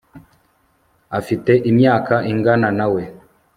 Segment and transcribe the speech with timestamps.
[1.19, 3.03] afite imyaka ingana nawe